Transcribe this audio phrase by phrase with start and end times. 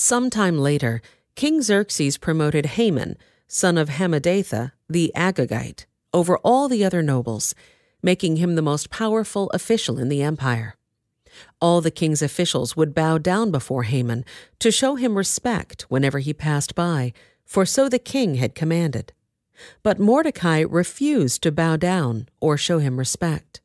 [0.00, 1.02] Sometime later,
[1.34, 5.84] King Xerxes promoted Haman, son of Hammedatha, the Agagite,
[6.14, 7.54] over all the other nobles,
[8.02, 10.74] making him the most powerful official in the empire.
[11.60, 14.24] All the king's officials would bow down before Haman
[14.60, 17.12] to show him respect whenever he passed by,
[17.44, 19.12] for so the king had commanded.
[19.82, 23.60] But Mordecai refused to bow down or show him respect.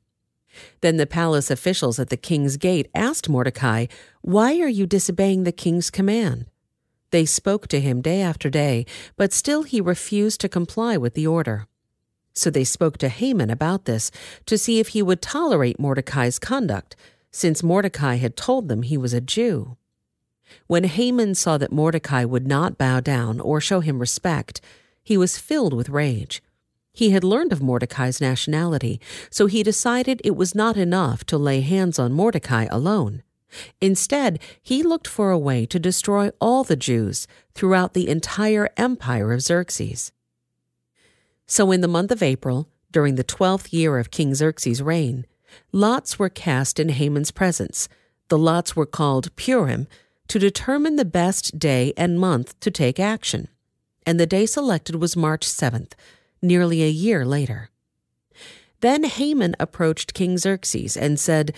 [0.82, 3.86] Then the palace officials at the king's gate asked Mordecai,
[4.22, 6.46] Why are you disobeying the king's command?
[7.12, 11.28] They spoke to him day after day, but still he refused to comply with the
[11.28, 11.68] order.
[12.34, 14.12] So they spoke to Haman about this
[14.46, 16.96] to see if he would tolerate Mordecai's conduct,
[17.32, 19.78] since Mordecai had told them he was a Jew.
[20.68, 24.62] When Haman saw that Mordecai would not bow down or show him respect,
[25.04, 26.42] he was filled with rage.
[26.96, 31.60] He had learned of Mordecai's nationality, so he decided it was not enough to lay
[31.60, 33.22] hands on Mordecai alone.
[33.82, 39.34] Instead, he looked for a way to destroy all the Jews throughout the entire empire
[39.34, 40.14] of Xerxes.
[41.46, 45.26] So, in the month of April, during the twelfth year of King Xerxes' reign,
[45.74, 47.90] lots were cast in Haman's presence.
[48.30, 49.88] The lots were called Purim
[50.30, 53.50] to determine the best day and month to take action.
[54.06, 55.92] And the day selected was March 7th,
[56.46, 57.70] nearly a year later.
[58.82, 61.56] Then Haman approached King Xerxes and said,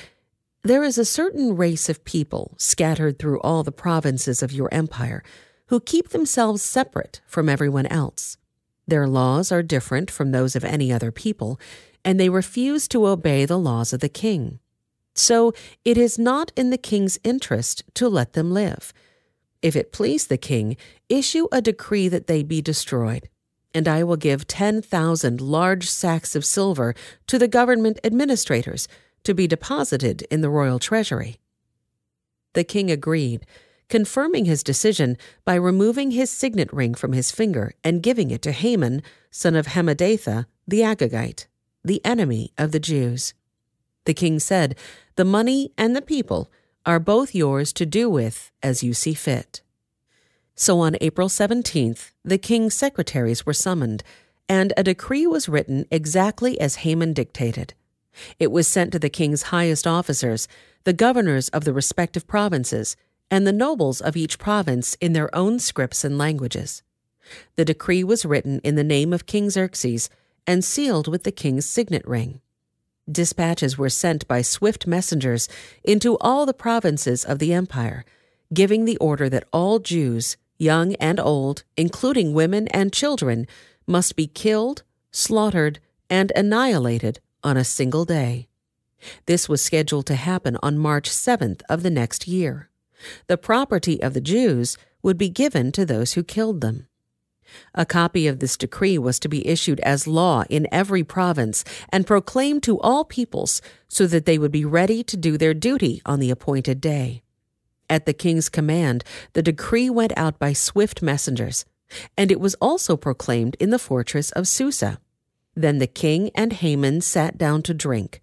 [0.63, 5.23] There is a certain race of people scattered through all the provinces of your empire
[5.67, 8.37] who keep themselves separate from everyone else.
[8.87, 11.59] Their laws are different from those of any other people,
[12.05, 14.59] and they refuse to obey the laws of the king.
[15.13, 18.93] So it is not in the king's interest to let them live.
[19.61, 20.77] If it please the king,
[21.09, 23.27] issue a decree that they be destroyed,
[23.73, 26.95] and I will give 10,000 large sacks of silver
[27.27, 28.87] to the government administrators
[29.23, 31.37] to be deposited in the royal treasury.
[32.53, 33.45] The king agreed,
[33.89, 38.51] confirming his decision by removing his signet ring from his finger and giving it to
[38.51, 41.47] Haman, son of Hammedatha, the Agagite,
[41.83, 43.33] the enemy of the Jews.
[44.05, 44.75] The king said,
[45.15, 46.49] The money and the people
[46.85, 49.61] are both yours to do with as you see fit.
[50.59, 54.03] So on April 17th, the king's secretaries were summoned,
[54.49, 57.75] and a decree was written exactly as Haman dictated.
[58.39, 60.47] It was sent to the king's highest officers,
[60.83, 62.97] the governors of the respective provinces,
[63.29, 66.81] and the nobles of each province in their own scripts and languages.
[67.55, 70.09] The decree was written in the name of King Xerxes
[70.47, 72.41] and sealed with the king's signet ring.
[73.09, 75.47] Dispatches were sent by swift messengers
[75.83, 78.05] into all the provinces of the empire,
[78.51, 83.47] giving the order that all Jews, young and old, including women and children,
[83.85, 85.79] must be killed, slaughtered,
[86.09, 88.47] and annihilated on a single day.
[89.25, 92.69] This was scheduled to happen on March 7th of the next year.
[93.27, 96.87] The property of the Jews would be given to those who killed them.
[97.73, 102.05] A copy of this decree was to be issued as law in every province and
[102.05, 106.19] proclaimed to all peoples so that they would be ready to do their duty on
[106.19, 107.23] the appointed day.
[107.89, 109.03] At the king's command,
[109.33, 111.65] the decree went out by swift messengers,
[112.17, 114.99] and it was also proclaimed in the fortress of Susa.
[115.55, 118.19] Then the king and Haman sat down to drink,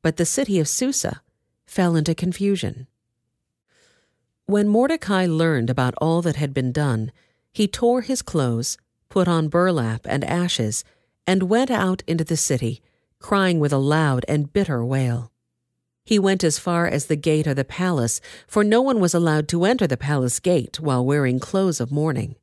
[0.00, 1.22] but the city of Susa
[1.66, 2.86] fell into confusion.
[4.46, 7.10] When Mordecai learned about all that had been done,
[7.52, 8.78] he tore his clothes,
[9.08, 10.84] put on burlap and ashes,
[11.26, 12.82] and went out into the city,
[13.18, 15.32] crying with a loud and bitter wail.
[16.06, 19.48] He went as far as the gate of the palace, for no one was allowed
[19.48, 22.36] to enter the palace gate while wearing clothes of mourning.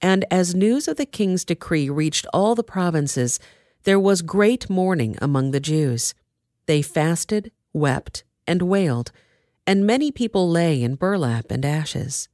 [0.00, 3.38] And as news of the king's decree reached all the provinces,
[3.84, 6.14] there was great mourning among the Jews.
[6.64, 9.12] They fasted, wept, and wailed,
[9.66, 12.28] and many people lay in burlap and ashes.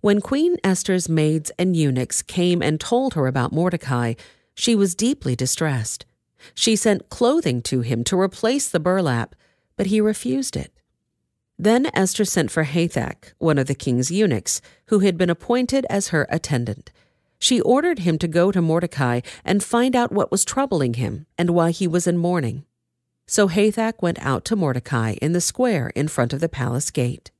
[0.00, 4.14] When Queen Esther's maids and eunuchs came and told her about Mordecai,
[4.54, 6.04] she was deeply distressed.
[6.54, 9.34] She sent clothing to him to replace the burlap,
[9.76, 10.72] but he refused it.
[11.58, 16.08] Then Esther sent for Hathach, one of the king's eunuchs, who had been appointed as
[16.08, 16.90] her attendant.
[17.38, 21.50] She ordered him to go to Mordecai and find out what was troubling him and
[21.50, 22.64] why he was in mourning.
[23.26, 27.30] So Hathach went out to Mordecai in the square in front of the palace gate.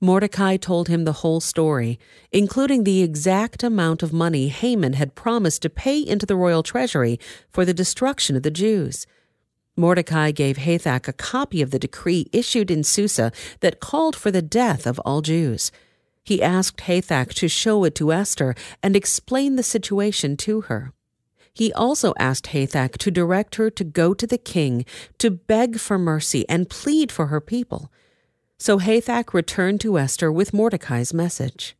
[0.00, 1.98] Mordecai told him the whole story,
[2.30, 7.18] including the exact amount of money Haman had promised to pay into the royal treasury
[7.50, 9.06] for the destruction of the Jews.
[9.76, 13.30] Mordecai gave Hathach a copy of the decree issued in Susa
[13.60, 15.70] that called for the death of all Jews.
[16.24, 20.92] He asked Hathach to show it to Esther and explain the situation to her.
[21.52, 24.84] He also asked Hathach to direct her to go to the king
[25.18, 27.92] to beg for mercy and plead for her people.
[28.58, 31.76] So Hathach returned to Esther with Mordecai's message.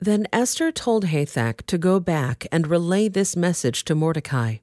[0.00, 4.56] Then Esther told Hathach to go back and relay this message to Mordecai.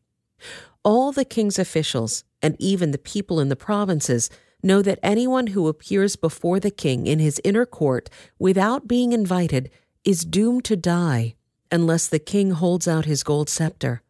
[0.83, 4.29] All the king's officials, and even the people in the provinces,
[4.63, 9.69] know that anyone who appears before the king in his inner court without being invited
[10.03, 11.35] is doomed to die
[11.71, 14.01] unless the king holds out his gold scepter.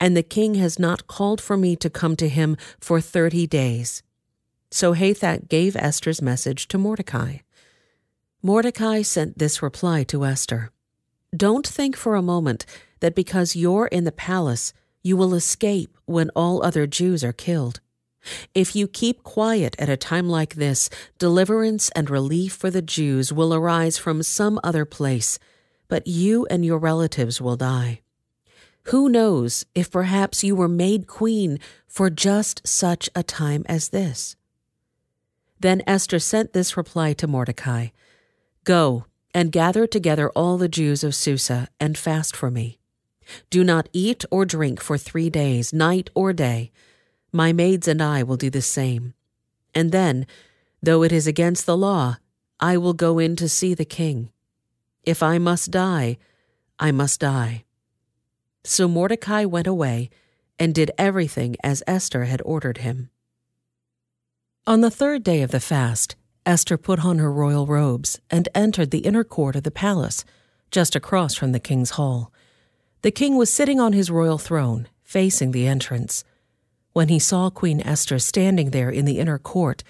[0.00, 4.02] And the king has not called for me to come to him for thirty days.
[4.70, 7.38] So Hathach gave Esther's message to Mordecai.
[8.42, 10.70] Mordecai sent this reply to Esther
[11.36, 12.66] Don't think for a moment
[13.00, 14.72] that because you're in the palace,
[15.02, 17.80] you will escape when all other Jews are killed.
[18.54, 23.32] If you keep quiet at a time like this, deliverance and relief for the Jews
[23.32, 25.38] will arise from some other place,
[25.88, 28.00] but you and your relatives will die.
[28.84, 34.36] Who knows if perhaps you were made queen for just such a time as this?
[35.60, 37.88] Then Esther sent this reply to Mordecai
[38.64, 42.79] Go and gather together all the Jews of Susa and fast for me.
[43.50, 46.72] Do not eat or drink for three days, night or day.
[47.32, 49.14] My maids and I will do the same.
[49.74, 50.26] And then,
[50.82, 52.18] though it is against the law,
[52.58, 54.30] I will go in to see the king.
[55.04, 56.18] If I must die,
[56.78, 57.64] I must die.
[58.64, 60.10] So Mordecai went away
[60.58, 63.10] and did everything as Esther had ordered him.
[64.66, 68.90] On the third day of the fast, Esther put on her royal robes and entered
[68.90, 70.24] the inner court of the palace,
[70.70, 72.29] just across from the king's hall.
[73.02, 76.22] The king was sitting on his royal throne, facing the entrance.
[76.92, 79.82] When he saw Queen Esther standing there in the inner court,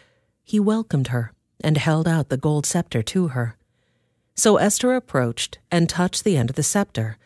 [0.44, 3.56] he welcomed her and held out the gold scepter to her.
[4.36, 7.18] So Esther approached and touched the end of the scepter.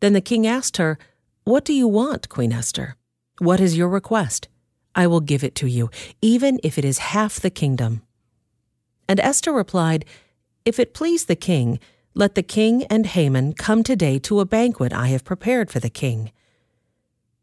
[0.00, 0.98] Then the king asked her,
[1.44, 2.96] What do you want, Queen Esther?
[3.38, 4.48] What is your request?
[4.96, 5.90] I will give it to you,
[6.20, 8.02] even if it is half the kingdom.
[9.08, 10.04] And Esther replied,
[10.64, 11.78] If it please the king,
[12.18, 15.88] let the king and Haman come today to a banquet I have prepared for the
[15.88, 16.32] king.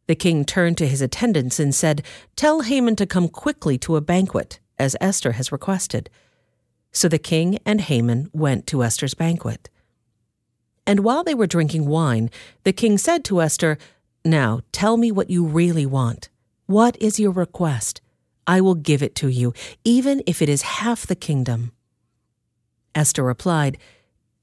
[0.07, 2.03] The king turned to his attendants and said,
[2.35, 6.09] Tell Haman to come quickly to a banquet, as Esther has requested.
[6.91, 9.69] So the king and Haman went to Esther's banquet.
[10.85, 12.29] And while they were drinking wine,
[12.65, 13.77] the king said to Esther,
[14.25, 16.27] Now tell me what you really want.
[16.65, 18.01] What is your request?
[18.45, 19.53] I will give it to you,
[19.85, 21.71] even if it is half the kingdom.
[22.93, 23.77] Esther replied,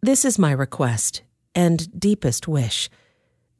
[0.02, 1.22] this is my request
[1.54, 2.90] and deepest wish.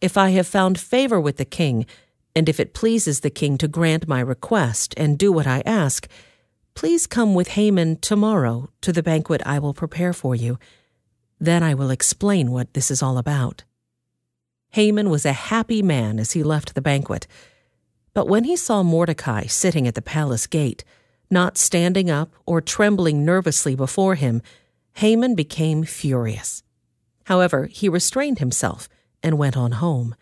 [0.00, 1.87] If I have found favor with the king,
[2.35, 6.09] and if it pleases the king to grant my request and do what I ask,
[6.75, 10.59] please come with Haman tomorrow to the banquet I will prepare for you.
[11.39, 13.62] Then I will explain what this is all about.
[14.71, 17.27] Haman was a happy man as he left the banquet.
[18.15, 20.83] But when he saw Mordecai sitting at the palace gate,
[21.31, 24.43] not standing up or trembling nervously before him,
[24.94, 26.62] Haman became furious.
[27.25, 28.89] However, he restrained himself
[29.23, 30.15] and went on home.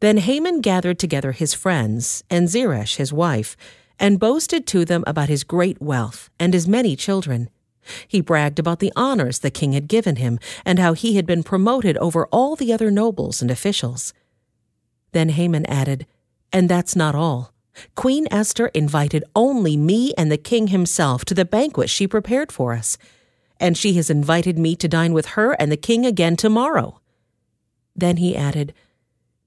[0.00, 3.56] Then Haman gathered together his friends and Zeresh his wife,
[3.98, 7.50] and boasted to them about his great wealth and his many children.
[8.08, 11.42] He bragged about the honors the king had given him and how he had been
[11.42, 14.14] promoted over all the other nobles and officials.
[15.12, 16.06] Then Haman added,
[16.52, 17.52] And that's not all.
[17.94, 22.72] Queen Esther invited only me and the king himself to the banquet she prepared for
[22.72, 22.96] us
[23.60, 26.98] and she has invited me to dine with her and the king again tomorrow.
[27.94, 28.72] Then he added,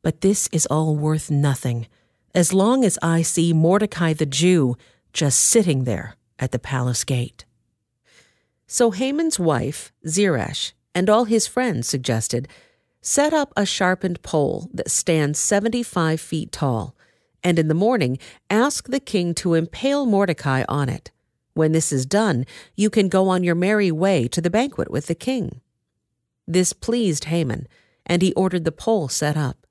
[0.03, 1.87] But this is all worth nothing,
[2.35, 4.77] as long as I see Mordecai the Jew
[5.11, 7.45] just sitting there at the palace gate.
[8.67, 12.47] So Haman's wife, Zeresh, and all his friends suggested,
[13.01, 16.95] Set up a sharpened pole that stands 75 feet tall,
[17.43, 18.17] and in the morning
[18.49, 21.11] ask the king to impale Mordecai on it.
[21.53, 22.45] When this is done,
[22.75, 25.61] you can go on your merry way to the banquet with the king.
[26.47, 27.67] This pleased Haman,
[28.05, 29.62] and he ordered the pole set up.